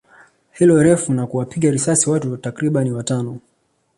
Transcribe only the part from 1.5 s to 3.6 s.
risasi watu takribani watano